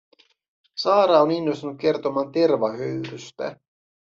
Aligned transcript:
Saara 0.83 1.19
on 1.21 1.31
innostunut 1.31 1.77
kertomaan 1.79 2.31
tervahöyrystä. 2.31 3.59